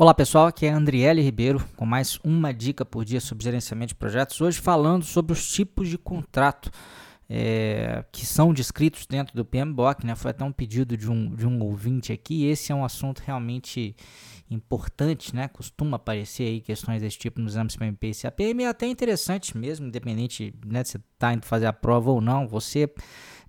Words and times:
Olá 0.00 0.14
pessoal, 0.14 0.46
aqui 0.46 0.64
é 0.64 0.70
Andriele 0.70 1.20
Ribeiro 1.20 1.60
com 1.74 1.84
mais 1.84 2.20
uma 2.22 2.54
dica 2.54 2.84
por 2.84 3.04
dia 3.04 3.20
sobre 3.20 3.42
gerenciamento 3.42 3.88
de 3.88 3.94
projetos. 3.96 4.40
Hoje 4.40 4.60
falando 4.60 5.04
sobre 5.04 5.32
os 5.32 5.50
tipos 5.50 5.88
de 5.88 5.98
contrato 5.98 6.70
é, 7.28 8.04
que 8.12 8.24
são 8.24 8.54
descritos 8.54 9.06
dentro 9.06 9.34
do 9.34 9.44
PMBOK, 9.44 10.06
né? 10.06 10.14
Foi 10.14 10.30
até 10.30 10.44
um 10.44 10.52
pedido 10.52 10.96
de 10.96 11.10
um, 11.10 11.34
de 11.34 11.44
um 11.48 11.60
ouvinte 11.64 12.12
aqui. 12.12 12.46
Esse 12.46 12.70
é 12.70 12.74
um 12.76 12.84
assunto 12.84 13.24
realmente 13.26 13.96
importante, 14.48 15.34
né? 15.34 15.48
Costuma 15.48 15.96
aparecer 15.96 16.44
aí 16.44 16.60
questões 16.60 17.02
desse 17.02 17.18
tipo 17.18 17.40
nos 17.40 17.54
exames 17.54 17.74
PMP 17.74 18.10
e 18.10 18.14
CAPM. 18.14 18.62
É 18.62 18.68
até 18.68 18.86
interessante 18.86 19.58
mesmo, 19.58 19.88
independente 19.88 20.54
né, 20.64 20.84
de 20.84 20.90
você 20.90 20.98
estar 20.98 21.06
tá 21.18 21.34
indo 21.34 21.44
fazer 21.44 21.66
a 21.66 21.72
prova 21.72 22.12
ou 22.12 22.20
não, 22.20 22.46
você 22.46 22.88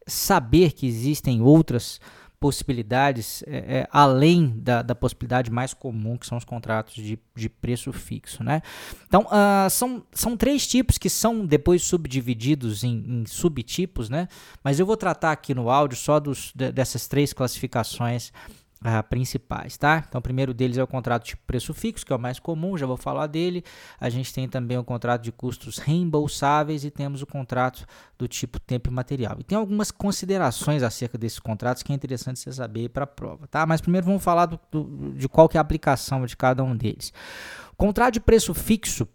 saber 0.08 0.72
que 0.72 0.88
existem 0.88 1.44
outras 1.44 2.02
possibilidades 2.40 3.44
é, 3.46 3.80
é, 3.80 3.88
além 3.92 4.54
da, 4.58 4.82
da, 4.82 4.96
possibilidade 4.96 5.52
mais 5.52 5.74
comum, 5.74 6.18
que 6.18 6.26
são 6.26 6.38
os 6.38 6.46
contratos 6.46 6.96
de, 6.96 7.20
de 7.36 7.50
preço 7.50 7.92
fixo. 7.92 8.44
Né? 8.44 8.62
Então, 9.08 9.24
uh, 9.24 9.70
são, 9.70 10.04
são 10.14 10.38
três 10.38 10.66
tipos 10.66 10.98
que 10.98 11.10
são 11.10 11.46
depois 11.46 11.84
subdivididos 11.84 12.84
em, 12.84 13.04
em, 13.08 13.26
subtipos, 13.26 14.10
né? 14.10 14.28
mas 14.64 14.80
eu 14.80 14.86
vou 14.86 14.96
tratar 14.96 15.34
aqui 15.34 15.54
no 15.54 15.70
áudio 15.70 15.98
só 15.98 16.20
dos, 16.20 16.54
de, 16.56 16.72
dessas 16.72 17.08
três 17.08 17.34
classificações 17.34 18.32
uh, 18.84 19.04
principais, 19.10 19.78
tá? 19.78 20.04
Então, 20.08 20.20
o 20.20 20.22
primeiro 20.22 20.54
deles 20.54 20.78
é 20.78 20.84
o 20.84 20.88
contrato 20.88 21.26
de 21.26 21.38
preço 21.38 21.74
fixo, 21.74 22.06
que 22.06 22.14
é 22.14 22.16
o 22.16 22.20
mais 22.20 22.40
comum, 22.40 22.78
já 22.78 22.86
vou 22.86 22.98
falar 22.98 23.28
dele. 23.28 23.64
A 24.00 24.10
gente 24.10 24.34
tem 24.34 24.48
também 24.48 24.78
o 24.78 24.84
contrato 24.84 25.22
de 25.22 25.32
custos 25.32 25.78
reembolsáveis 25.78 26.84
e 26.84 26.92
temos 26.92 27.22
o 27.22 27.26
contrato 27.26 27.86
do 28.18 28.28
tipo 28.28 28.60
tempo 28.60 28.90
e 28.90 28.94
material. 28.94 29.38
E 29.40 29.44
tem 29.44 29.58
algumas 29.58 29.92
considerações 29.92 30.84
acerca 30.84 31.18
desses 31.18 31.40
contratos 31.40 31.84
que 31.84 31.92
é 31.92 31.96
interessante 31.96 32.40
você 32.40 32.52
saber 32.52 32.90
para 32.90 33.04
a 33.04 33.08
prova, 33.08 33.48
tá? 33.48 33.66
Mas 33.66 33.82
primeiro 33.82 34.08
vamos 34.08 34.24
falar 34.24 34.46
do, 34.46 34.60
do, 34.72 35.14
de 35.14 35.28
qual 35.28 35.48
que 35.48 35.58
é 35.58 35.60
a 35.60 35.62
aplicação 35.62 36.26
de 36.26 36.36
cada 36.36 36.64
um 36.64 36.76
deles. 36.76 37.14
Contrato 37.78 38.14
de 38.16 38.20
preço 38.20 38.54
fixo 38.54 39.08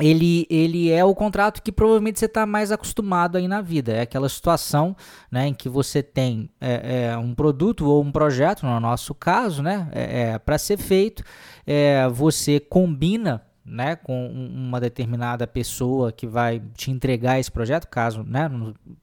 ele, 0.00 0.46
ele 0.48 0.90
é 0.90 1.04
o 1.04 1.14
contrato 1.14 1.62
que 1.62 1.70
provavelmente 1.70 2.18
você 2.18 2.24
está 2.24 2.46
mais 2.46 2.72
acostumado 2.72 3.36
aí 3.36 3.46
na 3.46 3.60
vida. 3.60 3.92
É 3.92 4.00
aquela 4.00 4.28
situação 4.28 4.96
né, 5.30 5.48
em 5.48 5.54
que 5.54 5.68
você 5.68 6.02
tem 6.02 6.48
é, 6.60 7.10
é, 7.10 7.16
um 7.16 7.34
produto 7.34 7.86
ou 7.86 8.02
um 8.02 8.10
projeto, 8.10 8.64
no 8.64 8.80
nosso 8.80 9.14
caso, 9.14 9.62
né, 9.62 9.88
é, 9.92 10.20
é 10.20 10.38
para 10.38 10.56
ser 10.56 10.78
feito, 10.78 11.22
é, 11.66 12.08
você 12.08 12.58
combina 12.58 13.42
né, 13.64 13.94
com 13.96 14.26
uma 14.28 14.80
determinada 14.80 15.46
pessoa 15.46 16.10
que 16.10 16.26
vai 16.26 16.60
te 16.74 16.90
entregar 16.90 17.38
esse 17.38 17.50
projeto, 17.50 17.86
caso 17.86 18.24
né, 18.24 18.50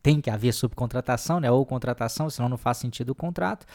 tem 0.04 0.20
que 0.20 0.30
haver 0.30 0.54
subcontratação 0.54 1.40
né, 1.40 1.50
ou 1.50 1.66
contratação, 1.66 2.30
senão 2.30 2.50
não 2.50 2.58
faz 2.58 2.78
sentido 2.78 3.12
o 3.12 3.16
contrato. 3.16 3.66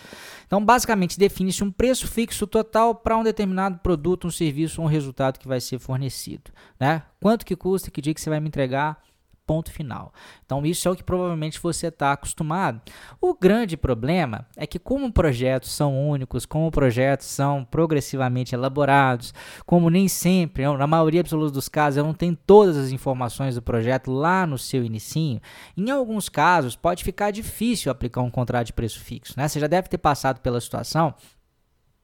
Então, 0.46 0.64
basicamente, 0.64 1.18
define-se 1.18 1.64
um 1.64 1.70
preço 1.70 2.06
fixo 2.06 2.46
total 2.46 2.94
para 2.94 3.16
um 3.16 3.22
determinado 3.22 3.78
produto, 3.78 4.26
um 4.26 4.30
serviço 4.30 4.80
ou 4.80 4.86
um 4.86 4.90
resultado 4.90 5.38
que 5.38 5.48
vai 5.48 5.60
ser 5.60 5.78
fornecido. 5.78 6.50
Né? 6.78 7.02
Quanto 7.20 7.46
que 7.46 7.56
custa, 7.56 7.90
que 7.90 8.02
dia 8.02 8.12
que 8.12 8.20
você 8.20 8.28
vai 8.28 8.40
me 8.40 8.48
entregar, 8.48 9.02
Ponto 9.46 9.70
final. 9.70 10.12
Então, 10.46 10.64
isso 10.64 10.88
é 10.88 10.90
o 10.90 10.96
que 10.96 11.02
provavelmente 11.02 11.60
você 11.60 11.88
está 11.88 12.12
acostumado. 12.12 12.80
O 13.20 13.34
grande 13.34 13.76
problema 13.76 14.46
é 14.56 14.66
que, 14.66 14.78
como 14.78 15.12
projetos 15.12 15.70
são 15.70 16.08
únicos, 16.08 16.46
como 16.46 16.70
projetos 16.70 17.26
são 17.26 17.62
progressivamente 17.62 18.54
elaborados, 18.54 19.34
como 19.66 19.90
nem 19.90 20.08
sempre, 20.08 20.64
na 20.78 20.86
maioria 20.86 21.20
absoluta 21.20 21.52
dos 21.52 21.68
casos, 21.68 21.98
eu 21.98 22.04
não 22.04 22.14
tenho 22.14 22.34
todas 22.34 22.76
as 22.76 22.90
informações 22.90 23.54
do 23.54 23.62
projeto 23.62 24.10
lá 24.10 24.46
no 24.46 24.56
seu 24.56 24.82
inicinho, 24.82 25.40
em 25.76 25.90
alguns 25.90 26.30
casos 26.30 26.74
pode 26.74 27.04
ficar 27.04 27.30
difícil 27.30 27.92
aplicar 27.92 28.22
um 28.22 28.30
contrato 28.30 28.68
de 28.68 28.72
preço 28.72 29.00
fixo. 29.00 29.34
Né? 29.36 29.46
Você 29.46 29.60
já 29.60 29.66
deve 29.66 29.88
ter 29.88 29.98
passado 29.98 30.40
pela 30.40 30.60
situação 30.60 31.14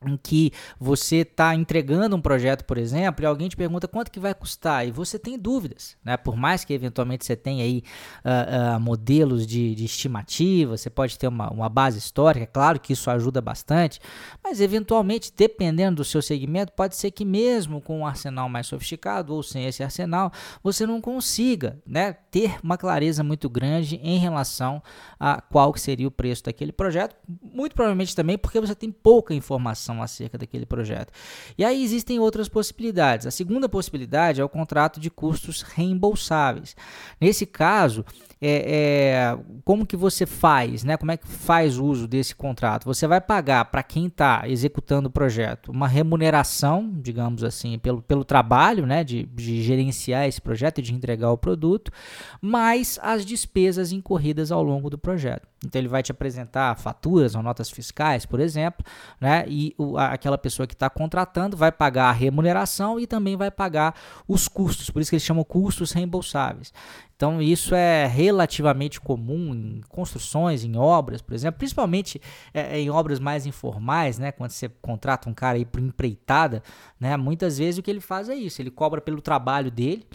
em 0.07 0.17
que 0.17 0.51
você 0.79 1.17
está 1.17 1.55
entregando 1.55 2.17
um 2.17 2.21
projeto, 2.23 2.65
por 2.65 2.79
exemplo, 2.79 3.23
e 3.23 3.27
alguém 3.27 3.51
te 3.51 3.57
pergunta 3.57 3.87
quanto 3.87 4.11
que 4.11 4.19
vai 4.19 4.35
custar 4.35 4.87
e 4.89 4.91
você 4.91 5.19
tem 5.19 5.39
dúvidas, 5.39 5.95
né? 6.03 6.17
Por 6.17 6.37
mais 6.37 6.65
que 6.65 6.73
eventualmente 6.73 7.27
você 7.27 7.37
tenha 7.37 7.63
aí 7.63 7.83
uh, 8.25 8.77
uh, 8.77 8.81
modelos 8.81 9.47
de, 9.47 9.75
de, 9.75 9.85
estimativa, 9.85 10.79
você 10.79 10.89
pode 10.89 11.19
ter 11.19 11.29
uma, 11.29 11.53
uma 11.53 11.69
base 11.69 11.99
histórica, 11.99 12.45
é 12.45 12.47
claro 12.47 12.81
que 12.81 12.95
isso 12.95 13.11
ajuda 13.11 13.43
bastante, 13.43 14.01
mas 14.43 14.63
eventualmente, 14.63 15.31
dependendo 15.37 15.97
do 15.97 16.05
seu 16.05 16.23
segmento, 16.23 16.73
pode 16.73 16.97
ser 16.97 17.11
que 17.11 17.25
mesmo 17.25 17.83
com 17.83 17.99
um 17.99 18.07
arsenal 18.07 18.49
mais 18.49 18.69
sofisticado 18.69 19.35
ou 19.35 19.43
sem 19.43 19.67
esse 19.67 19.83
arsenal, 19.83 20.33
você 20.63 20.87
não 20.87 20.99
consiga, 20.99 21.79
né, 21.87 22.15
ter 22.31 22.59
uma 22.63 22.79
clareza 22.79 23.23
muito 23.23 23.51
grande 23.51 23.97
em 23.97 24.19
relação 24.19 24.83
a 25.19 25.43
qual 25.43 25.77
seria 25.77 26.09
o 26.09 26.11
preço 26.11 26.45
daquele 26.45 26.73
projeto, 26.73 27.15
muito 27.43 27.75
provavelmente 27.75 28.17
também 28.17 28.39
porque 28.39 28.59
você 28.59 28.75
tem 28.75 28.91
pouca 28.91 29.35
informação 29.35 29.90
informação 29.91 30.03
acerca 30.03 30.39
daquele 30.39 30.65
projeto. 30.65 31.13
E 31.59 31.65
aí 31.65 31.83
existem 31.83 32.19
outras 32.19 32.49
possibilidades. 32.49 33.27
A 33.27 33.31
segunda 33.31 33.69
possibilidade 33.69 34.41
é 34.41 34.45
o 34.45 34.49
contrato 34.49 35.01
de 35.01 35.11
custos 35.11 35.63
reembolsáveis. 35.63 36.77
Nesse 37.21 37.45
caso, 37.45 38.05
é, 38.41 39.35
é, 39.35 39.39
como 39.65 39.85
que 39.85 39.97
você 39.97 40.25
faz, 40.25 40.85
né? 40.85 40.97
Como 40.97 41.11
é 41.11 41.17
que 41.17 41.27
faz 41.27 41.79
uso 41.79 42.07
desse 42.07 42.35
contrato? 42.35 42.85
Você 42.85 43.07
vai 43.07 43.21
pagar 43.21 43.67
para 43.67 43.83
quem 43.83 44.07
está 44.07 44.45
executando 44.47 45.09
o 45.09 45.13
projeto 45.13 45.71
uma 45.71 45.89
remuneração, 45.89 46.91
digamos 47.03 47.43
assim, 47.43 47.79
pelo, 47.79 48.01
pelo 48.03 48.25
trabalho, 48.25 48.87
né? 48.87 49.03
De, 49.05 49.25
de 49.25 49.63
gerenciar 49.63 50.27
esse 50.27 50.41
projeto 50.41 50.79
e 50.79 50.83
de 50.83 50.95
entregar 50.95 51.31
o 51.31 51.39
produto, 51.39 51.93
mais 52.41 52.99
as 53.03 53.25
despesas 53.25 53.93
incorridas 53.93 54.53
ao 54.53 54.63
longo 54.63 54.89
do 54.89 54.99
projeto. 54.99 55.50
Então 55.65 55.79
ele 55.79 55.89
vai 55.89 56.03
te 56.03 56.11
apresentar 56.11 56.75
faturas 56.77 57.35
ou 57.35 57.43
notas 57.43 57.71
fiscais, 57.71 58.25
por 58.25 58.41
exemplo, 58.41 58.85
né? 59.21 59.45
E 59.47 59.75
o, 59.77 59.99
aquela 59.99 60.39
pessoa 60.39 60.67
que 60.67 60.73
está 60.73 60.89
contratando 60.89 61.57
vai 61.57 61.71
pagar 61.71 62.09
a 62.09 62.13
remuneração 62.13 62.99
e 62.99 63.07
também 63.07 63.37
vai 63.37 63.51
pagar 63.51 63.95
os 64.27 64.49
custos. 64.49 64.89
Por 64.89 65.03
isso 65.03 65.11
que 65.11 65.17
eles 65.17 65.25
chamam 65.25 65.45
custos 65.45 65.93
reembolsáveis. 65.93 66.73
Então, 67.15 67.43
isso 67.43 67.75
é 67.75 68.07
relativamente 68.07 68.99
comum 68.99 69.55
em 69.55 69.83
construções, 69.91 70.65
em 70.65 70.75
obras, 70.79 71.21
por 71.21 71.35
exemplo, 71.35 71.59
principalmente 71.59 72.19
é, 72.55 72.79
é 72.79 72.81
em 72.81 72.89
obras 72.89 73.21
mais 73.21 73.45
informais, 73.45 74.19
né? 74.19 74.33
Quando 74.33 74.53
você 74.53 74.71
contrata 74.81 75.29
um 75.29 75.35
cara 75.35 75.59
aí 75.59 75.67
por 75.67 75.83
empreitada, 75.83 76.63
né? 76.99 77.19
Muitas 77.19 77.59
vezes 77.59 77.77
o 77.77 77.83
que 77.83 77.91
ele 77.91 78.01
faz 78.01 78.31
é 78.31 78.35
isso, 78.35 78.63
ele 78.63 78.71
cobra 78.71 79.03
pelo 79.03 79.21
trabalho 79.21 79.71
dele, 79.71 80.07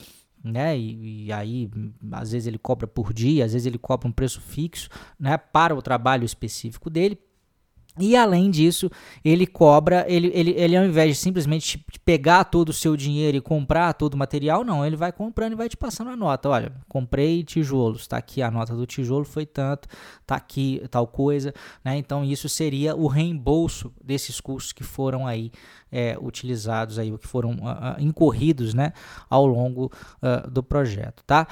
né? 0.45 0.77
E, 0.77 1.25
e, 1.25 1.31
aí, 1.31 1.69
às 2.11 2.31
vezes 2.31 2.47
ele 2.47 2.57
cobra 2.57 2.87
por 2.87 3.11
dia, 3.13 3.45
às 3.45 3.53
vezes 3.53 3.65
ele 3.65 3.77
cobra 3.77 4.07
um 4.07 4.11
preço 4.11 4.39
fixo, 4.39 4.89
né? 5.19 5.37
Para 5.37 5.75
o 5.75 5.81
trabalho 5.81 6.23
específico 6.23 6.89
dele. 6.89 7.19
E 7.97 8.15
além 8.15 8.51
disso, 8.51 8.91
ele 9.23 9.47
cobra, 9.47 10.05
ele, 10.07 10.29
ele, 10.33 10.51
ele 10.51 10.75
ao 10.75 10.83
invés 10.83 11.15
de 11.15 11.15
simplesmente 11.15 11.83
pegar 12.03 12.43
todo 12.43 12.69
o 12.69 12.73
seu 12.73 12.97
dinheiro 12.97 13.37
e 13.37 13.41
comprar 13.41 13.93
todo 13.93 14.15
o 14.15 14.17
material, 14.17 14.65
não, 14.65 14.85
ele 14.85 14.97
vai 14.97 15.13
comprando 15.13 15.53
e 15.53 15.55
vai 15.55 15.69
te 15.69 15.77
passando 15.77 16.09
a 16.09 16.15
nota. 16.15 16.49
Olha, 16.49 16.73
comprei 16.89 17.43
tijolos, 17.43 18.01
está 18.01 18.17
aqui 18.17 18.41
a 18.41 18.51
nota 18.51 18.75
do 18.75 18.85
tijolo 18.85 19.23
foi 19.23 19.45
tanto, 19.45 19.87
está 20.21 20.35
aqui 20.35 20.83
tal 20.91 21.07
coisa, 21.07 21.53
né? 21.83 21.97
Então 21.97 22.25
isso 22.25 22.49
seria 22.49 22.95
o 22.95 23.07
reembolso 23.07 23.93
desses 24.03 24.41
custos 24.41 24.73
que 24.73 24.83
foram 24.83 25.25
aí 25.25 25.51
é, 25.89 26.17
utilizados 26.19 26.99
aí, 26.99 27.17
que 27.17 27.27
foram 27.27 27.51
uh, 27.51 27.95
incorridos, 27.99 28.73
né, 28.73 28.91
ao 29.29 29.45
longo 29.45 29.89
uh, 30.21 30.49
do 30.51 30.61
projeto, 30.61 31.23
tá? 31.25 31.47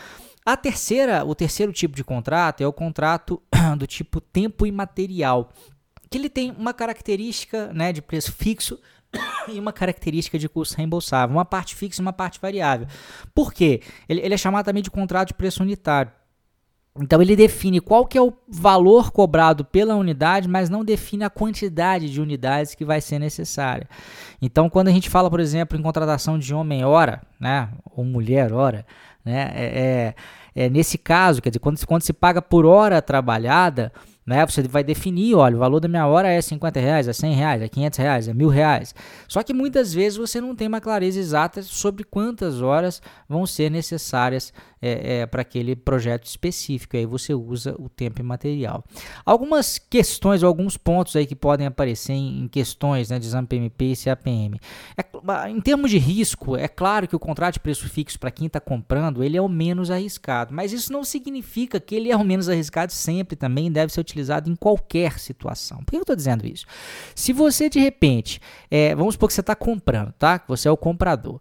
A 0.45 0.57
terceira, 0.57 1.23
o 1.23 1.33
terceiro 1.33 1.71
tipo 1.71 1.95
de 1.95 2.03
contrato 2.03 2.61
é 2.61 2.67
o 2.67 2.73
contrato 2.73 3.41
do 3.77 3.87
tipo 3.87 4.19
tempo 4.19 4.65
imaterial 4.65 5.49
que 6.13 6.17
ele 6.19 6.29
tem 6.29 6.51
uma 6.51 6.75
característica 6.75 7.73
né, 7.73 7.91
de 7.91 7.99
preço 7.99 8.31
fixo 8.31 8.79
e 9.51 9.59
uma 9.59 9.73
característica 9.73 10.37
de 10.37 10.47
custo 10.47 10.77
reembolsável, 10.77 11.35
uma 11.35 11.43
parte 11.43 11.73
fixa 11.73 11.99
e 11.99 12.05
uma 12.05 12.13
parte 12.13 12.39
variável. 12.39 12.85
Por 13.33 13.51
quê? 13.51 13.81
Ele, 14.07 14.21
ele 14.21 14.33
é 14.35 14.37
chamado 14.37 14.63
também 14.65 14.83
de 14.83 14.91
contrato 14.91 15.29
de 15.29 15.33
preço 15.33 15.63
unitário. 15.63 16.11
Então 16.99 17.19
ele 17.19 17.35
define 17.35 17.81
qual 17.81 18.05
que 18.05 18.15
é 18.15 18.21
o 18.21 18.31
valor 18.47 19.11
cobrado 19.11 19.65
pela 19.65 19.95
unidade, 19.95 20.47
mas 20.47 20.69
não 20.69 20.85
define 20.85 21.23
a 21.23 21.31
quantidade 21.31 22.07
de 22.07 22.21
unidades 22.21 22.75
que 22.75 22.85
vai 22.85 23.01
ser 23.01 23.17
necessária. 23.17 23.89
Então 24.39 24.69
quando 24.69 24.89
a 24.89 24.91
gente 24.91 25.09
fala, 25.09 25.31
por 25.31 25.39
exemplo, 25.39 25.75
em 25.75 25.81
contratação 25.81 26.37
de 26.37 26.53
homem 26.53 26.85
hora, 26.85 27.23
né, 27.39 27.69
ou 27.95 28.05
mulher 28.05 28.53
hora, 28.53 28.85
né, 29.25 29.51
é, 29.55 30.13
é, 30.55 30.65
é 30.65 30.69
nesse 30.69 30.99
caso, 30.99 31.41
quer 31.41 31.49
dizer, 31.49 31.59
quando, 31.59 31.83
quando 31.87 32.03
se 32.03 32.13
paga 32.13 32.39
por 32.39 32.67
hora 32.67 33.01
trabalhada, 33.01 33.91
né? 34.25 34.45
Você 34.45 34.63
vai 34.63 34.83
definir, 34.83 35.35
olha, 35.35 35.55
o 35.55 35.59
valor 35.59 35.79
da 35.79 35.87
minha 35.87 36.07
hora 36.07 36.29
é 36.29 36.41
50 36.41 36.79
reais, 36.79 37.07
é 37.07 37.13
100 37.13 37.33
reais, 37.33 37.61
é 37.61 37.67
500 37.67 37.99
reais, 37.99 38.27
é 38.27 38.33
mil 38.33 38.49
reais. 38.49 38.95
Só 39.27 39.43
que 39.43 39.53
muitas 39.53 39.93
vezes 39.93 40.17
você 40.17 40.39
não 40.39 40.55
tem 40.55 40.67
uma 40.67 40.81
clareza 40.81 41.19
exata 41.19 41.61
sobre 41.61 42.03
quantas 42.03 42.61
horas 42.61 43.01
vão 43.27 43.45
ser 43.45 43.69
necessárias 43.69 44.53
é, 44.83 45.21
é, 45.21 45.25
para 45.25 45.41
aquele 45.41 45.77
projeto 45.77 46.25
específico. 46.25 46.97
Aí 46.97 47.05
você 47.05 47.33
usa 47.33 47.73
o 47.79 47.87
tempo 47.87 48.19
e 48.19 48.23
material. 48.23 48.83
Algumas 49.25 49.79
questões, 49.79 50.43
alguns 50.43 50.75
pontos 50.75 51.15
aí 51.15 51.25
que 51.25 51.35
podem 51.35 51.65
aparecer 51.65 52.11
em, 52.11 52.43
em 52.43 52.47
questões 52.49 53.09
né, 53.09 53.17
de 53.17 53.25
exame 53.25 53.47
PMP 53.47 53.85
e 53.85 53.95
CAPM. 53.95 54.59
É, 54.97 55.49
em 55.49 55.61
termos 55.61 55.89
de 55.89 55.97
risco, 55.97 56.57
é 56.57 56.67
claro 56.67 57.07
que 57.07 57.15
o 57.15 57.19
contrato 57.19 57.53
de 57.53 57.59
preço 57.61 57.87
fixo 57.87 58.19
para 58.19 58.29
quem 58.29 58.47
está 58.47 58.59
comprando 58.59 59.23
ele 59.23 59.37
é 59.37 59.41
o 59.41 59.47
menos 59.47 59.89
arriscado, 59.89 60.53
mas 60.53 60.73
isso 60.73 60.91
não 60.91 61.05
significa 61.05 61.79
que 61.79 61.95
ele 61.95 62.11
é 62.11 62.17
o 62.17 62.23
menos 62.23 62.49
arriscado 62.49 62.91
sempre 62.91 63.37
também 63.37 63.71
deve 63.71 63.93
ser 63.93 64.01
utilizado 64.01 64.49
em 64.49 64.55
qualquer 64.55 65.17
situação. 65.17 65.77
Por 65.77 65.91
que 65.91 65.97
eu 65.97 66.01
estou 66.01 66.15
dizendo 66.15 66.45
isso? 66.45 66.65
Se 67.15 67.31
você 67.31 67.69
de 67.69 67.79
repente, 67.79 68.41
é, 68.69 68.93
vamos 68.95 69.15
supor 69.15 69.29
que 69.29 69.33
você 69.33 69.41
está 69.41 69.55
comprando, 69.55 70.11
tá? 70.13 70.43
Você 70.47 70.67
é 70.67 70.71
o 70.71 70.75
comprador. 70.75 71.39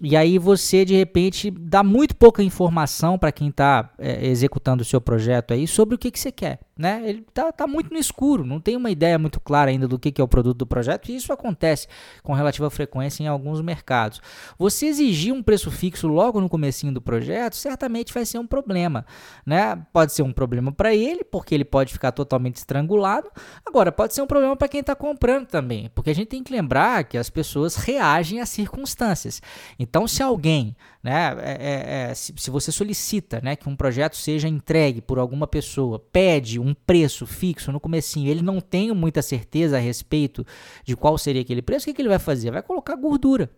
E 0.00 0.16
aí 0.16 0.38
você 0.38 0.84
de 0.84 0.94
repente 0.94 1.50
dá 1.50 1.82
muito 1.82 2.14
pouca 2.14 2.42
informação 2.42 3.18
para 3.18 3.32
quem 3.32 3.48
está 3.48 3.90
é, 3.98 4.26
executando 4.26 4.82
o 4.82 4.86
seu 4.86 5.00
projeto 5.00 5.52
aí 5.52 5.66
sobre 5.66 5.94
o 5.94 5.98
que, 5.98 6.10
que 6.10 6.18
você 6.18 6.30
quer 6.30 6.60
né? 6.78 7.02
Ele 7.04 7.26
tá, 7.34 7.50
tá 7.50 7.66
muito 7.66 7.92
no 7.92 7.98
escuro, 7.98 8.46
não 8.46 8.60
tem 8.60 8.76
uma 8.76 8.90
ideia 8.90 9.18
muito 9.18 9.40
clara 9.40 9.70
ainda 9.70 9.88
do 9.88 9.98
que, 9.98 10.12
que 10.12 10.20
é 10.20 10.24
o 10.24 10.28
produto 10.28 10.58
do 10.58 10.66
projeto, 10.66 11.08
e 11.08 11.16
isso 11.16 11.32
acontece 11.32 11.88
com 12.22 12.32
relativa 12.32 12.70
frequência 12.70 13.24
em 13.24 13.26
alguns 13.26 13.60
mercados. 13.60 14.22
Você 14.56 14.86
exigir 14.86 15.34
um 15.34 15.42
preço 15.42 15.70
fixo 15.72 16.06
logo 16.06 16.40
no 16.40 16.48
comecinho 16.48 16.94
do 16.94 17.02
projeto, 17.02 17.56
certamente 17.56 18.14
vai 18.14 18.24
ser 18.24 18.38
um 18.38 18.46
problema, 18.46 19.04
né? 19.44 19.76
Pode 19.92 20.12
ser 20.12 20.22
um 20.22 20.32
problema 20.32 20.70
para 20.70 20.94
ele, 20.94 21.24
porque 21.24 21.52
ele 21.52 21.64
pode 21.64 21.92
ficar 21.92 22.12
totalmente 22.12 22.56
estrangulado. 22.56 23.28
Agora, 23.66 23.90
pode 23.90 24.14
ser 24.14 24.22
um 24.22 24.26
problema 24.26 24.56
para 24.56 24.68
quem 24.68 24.80
está 24.80 24.94
comprando 24.94 25.46
também, 25.46 25.90
porque 25.94 26.10
a 26.10 26.14
gente 26.14 26.28
tem 26.28 26.44
que 26.44 26.52
lembrar 26.52 27.02
que 27.04 27.18
as 27.18 27.28
pessoas 27.28 27.74
reagem 27.74 28.40
às 28.40 28.48
circunstâncias. 28.50 29.42
Então, 29.78 30.06
se 30.06 30.22
alguém 30.22 30.76
né? 31.02 31.36
É, 31.40 31.50
é, 31.50 32.10
é, 32.10 32.14
se, 32.14 32.34
se, 32.36 32.50
você 32.50 32.72
solicita 32.72 33.40
né, 33.42 33.54
que 33.54 33.68
um 33.68 33.76
projeto 33.76 34.16
seja 34.16 34.48
entregue 34.48 35.00
por 35.00 35.18
alguma 35.18 35.46
pessoa, 35.46 35.98
pede 35.98 36.58
um 36.58 36.67
preço 36.74 37.26
fixo 37.26 37.72
no 37.72 37.80
comecinho, 37.80 38.30
ele 38.30 38.42
não 38.42 38.60
tem 38.60 38.92
muita 38.92 39.22
certeza 39.22 39.76
a 39.76 39.80
respeito 39.80 40.46
de 40.84 40.96
qual 40.96 41.16
seria 41.18 41.42
aquele 41.42 41.62
preço, 41.62 41.84
o 41.84 41.86
que, 41.86 41.94
que 41.94 42.02
ele 42.02 42.08
vai 42.08 42.18
fazer? 42.18 42.50
Vai 42.50 42.62
colocar 42.62 42.96
gordura. 42.96 43.50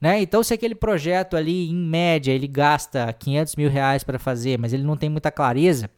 Né? 0.00 0.20
Então, 0.20 0.42
se 0.42 0.54
aquele 0.54 0.74
projeto 0.74 1.36
ali, 1.36 1.70
em 1.70 1.74
média, 1.74 2.32
ele 2.32 2.46
gasta 2.46 3.12
500 3.12 3.56
mil 3.56 3.70
reais 3.70 4.04
para 4.04 4.18
fazer, 4.18 4.58
mas 4.58 4.72
ele 4.72 4.82
não 4.82 4.96
tem 4.96 5.08
muita 5.08 5.30
clareza, 5.30 5.90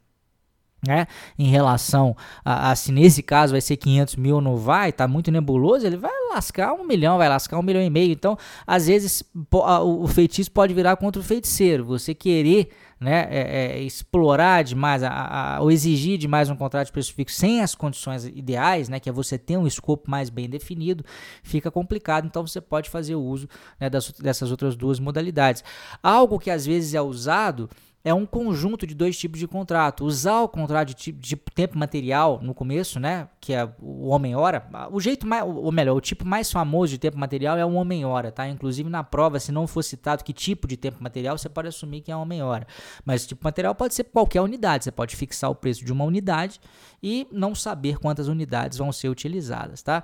né, 0.86 1.06
em 1.38 1.48
relação 1.48 2.16
a, 2.44 2.70
a, 2.70 2.76
se 2.76 2.92
nesse 2.92 3.22
caso 3.22 3.52
vai 3.52 3.60
ser 3.60 3.76
500 3.76 4.16
mil 4.16 4.36
ou 4.36 4.40
não 4.40 4.56
vai, 4.56 4.92
tá 4.92 5.08
muito 5.08 5.30
nebuloso, 5.30 5.84
ele 5.84 5.96
vai 5.96 6.12
lascar 6.32 6.72
um 6.72 6.84
milhão, 6.84 7.18
vai 7.18 7.28
lascar 7.28 7.58
um 7.58 7.62
milhão 7.62 7.82
e 7.82 7.90
meio. 7.90 8.12
Então, 8.12 8.36
às 8.66 8.86
vezes, 8.86 9.24
o 9.52 10.06
feitiço 10.06 10.50
pode 10.52 10.72
virar 10.72 10.96
contra 10.96 11.20
o 11.20 11.24
feiticeiro. 11.24 11.84
Você 11.84 12.14
querer 12.14 12.70
né, 13.00 13.28
é, 13.30 13.76
é, 13.76 13.80
explorar 13.80 14.62
demais 14.62 15.02
a, 15.02 15.56
a, 15.56 15.60
ou 15.60 15.70
exigir 15.70 16.18
demais 16.18 16.50
um 16.50 16.56
contrato 16.56 16.86
de 16.86 16.92
preço 16.92 17.14
fixo 17.14 17.36
sem 17.36 17.60
as 17.60 17.74
condições 17.74 18.24
ideais, 18.24 18.88
né, 18.88 18.98
que 18.98 19.08
é 19.08 19.12
você 19.12 19.38
ter 19.38 19.56
um 19.56 19.66
escopo 19.66 20.10
mais 20.10 20.30
bem 20.30 20.48
definido, 20.48 21.04
fica 21.42 21.70
complicado. 21.70 22.26
Então, 22.26 22.46
você 22.46 22.60
pode 22.60 22.88
fazer 22.88 23.16
uso 23.16 23.48
né, 23.80 23.90
das, 23.90 24.12
dessas 24.12 24.50
outras 24.50 24.76
duas 24.76 25.00
modalidades. 25.00 25.64
Algo 26.02 26.38
que 26.38 26.50
às 26.50 26.64
vezes 26.66 26.94
é 26.94 27.00
usado 27.00 27.68
é 28.04 28.14
um 28.14 28.24
conjunto 28.24 28.86
de 28.86 28.94
dois 28.94 29.18
tipos 29.18 29.38
de 29.38 29.46
contrato. 29.46 30.04
Usar 30.04 30.40
o 30.40 30.48
contrato 30.48 30.94
de, 30.94 31.12
de 31.12 31.36
tempo 31.36 31.76
material 31.76 32.40
no 32.42 32.54
começo, 32.54 33.00
né, 33.00 33.28
que 33.40 33.52
é 33.52 33.68
o 33.80 34.08
homem-hora, 34.08 34.68
o 34.90 35.00
jeito 35.00 35.26
mais, 35.26 35.44
ou 35.44 35.70
melhor, 35.72 35.96
o 35.96 36.00
tipo 36.00 36.24
mais 36.24 36.50
famoso 36.50 36.92
de 36.92 36.98
tempo 36.98 37.18
material 37.18 37.58
é 37.58 37.64
o 37.64 37.74
homem-hora, 37.74 38.30
tá? 38.30 38.48
Inclusive 38.48 38.88
na 38.88 39.02
prova, 39.02 39.40
se 39.40 39.50
não 39.50 39.66
for 39.66 39.82
citado 39.82 40.24
que 40.24 40.32
tipo 40.32 40.66
de 40.66 40.76
tempo 40.76 41.02
material, 41.02 41.36
você 41.36 41.48
pode 41.48 41.68
assumir 41.68 42.00
que 42.00 42.12
é 42.12 42.16
homem-hora. 42.16 42.66
Mas 43.04 43.26
tipo 43.26 43.44
material 43.44 43.74
pode 43.74 43.94
ser 43.94 44.04
qualquer 44.04 44.40
unidade, 44.40 44.84
você 44.84 44.92
pode 44.92 45.16
fixar 45.16 45.50
o 45.50 45.54
preço 45.54 45.84
de 45.84 45.92
uma 45.92 46.04
unidade 46.04 46.60
e 47.02 47.26
não 47.32 47.54
saber 47.54 47.98
quantas 47.98 48.28
unidades 48.28 48.78
vão 48.78 48.92
ser 48.92 49.08
utilizadas, 49.08 49.82
tá? 49.82 50.02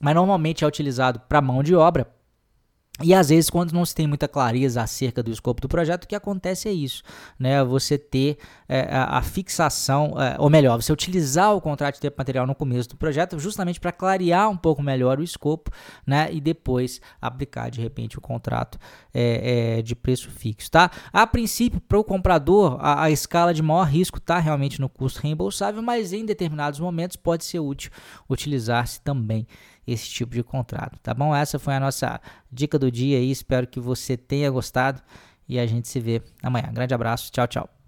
Mas 0.00 0.14
normalmente 0.14 0.64
é 0.64 0.66
utilizado 0.66 1.20
para 1.20 1.42
mão 1.42 1.62
de 1.62 1.74
obra, 1.74 2.06
e 3.02 3.14
às 3.14 3.28
vezes, 3.30 3.48
quando 3.48 3.72
não 3.72 3.84
se 3.84 3.94
tem 3.94 4.06
muita 4.06 4.28
clareza 4.28 4.82
acerca 4.82 5.22
do 5.22 5.30
escopo 5.30 5.60
do 5.60 5.68
projeto, 5.68 6.04
o 6.04 6.08
que 6.08 6.14
acontece 6.14 6.68
é 6.68 6.72
isso, 6.72 7.02
né? 7.38 7.62
Você 7.64 7.96
ter 7.96 8.38
é, 8.68 8.86
a, 8.90 9.22
fixação, 9.22 10.14
é, 10.20 10.36
ou 10.38 10.50
melhor, 10.50 10.80
você 10.80 10.92
utilizar 10.92 11.54
o 11.54 11.60
contrato 11.60 11.94
de 11.94 12.00
tempo 12.00 12.16
material 12.18 12.46
no 12.46 12.54
começo 12.54 12.90
do 12.90 12.96
projeto, 12.96 13.38
justamente 13.38 13.80
para 13.80 13.92
clarear 13.92 14.50
um 14.50 14.56
pouco 14.56 14.82
melhor 14.82 15.18
o 15.18 15.22
escopo, 15.22 15.70
né? 16.06 16.28
E 16.32 16.40
depois 16.40 17.00
aplicar 17.20 17.70
de 17.70 17.80
repente 17.80 18.18
o 18.18 18.20
contrato 18.20 18.78
é, 19.14 19.78
é 19.78 19.82
de 19.82 19.94
preço 19.94 20.30
fixo, 20.30 20.70
tá? 20.70 20.90
A 21.12 21.26
princípio, 21.26 21.80
para 21.80 21.98
o 21.98 22.04
comprador, 22.04 22.76
a, 22.80 23.04
a, 23.04 23.10
escala 23.10 23.54
de 23.54 23.62
maior 23.62 23.84
risco 23.84 24.18
está 24.18 24.38
realmente 24.38 24.80
no 24.80 24.88
custo 24.88 25.20
reembolsável, 25.20 25.82
mas 25.82 26.12
em 26.12 26.24
determinados 26.24 26.78
momentos 26.80 27.16
pode 27.16 27.44
ser 27.44 27.60
útil 27.60 27.90
utilizar-se 28.28 29.00
também 29.00 29.46
esse 29.86 30.08
tipo 30.08 30.34
de 30.34 30.42
contrato, 30.42 30.98
tá 31.00 31.14
bom? 31.14 31.34
Essa 31.34 31.58
foi 31.58 31.74
a 31.74 31.80
nossa 31.80 32.20
dica 32.50 32.78
do 32.78 32.90
dia 32.90 33.18
aí, 33.18 33.30
espero 33.30 33.66
que 33.66 33.80
você 33.80 34.16
tenha 34.16 34.50
gostado 34.50 35.02
e 35.48 35.58
a 35.58 35.66
gente 35.66 35.88
se 35.88 35.98
vê 36.00 36.22
amanhã. 36.42 36.70
Grande 36.72 36.94
abraço, 36.94 37.30
tchau, 37.32 37.46
tchau. 37.46 37.79